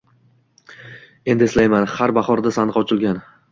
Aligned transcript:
Endi 1.35 1.47
eslayman, 1.47 1.87
har 1.99 2.17
bahorda 2.19 2.57
sandiq 2.59 2.83
ochilgan. 2.85 3.25